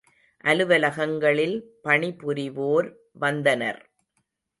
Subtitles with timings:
[0.43, 1.55] அலுவலகங்களில்
[1.81, 2.89] பணி புரிவோர்
[3.19, 3.81] வந்தனர்.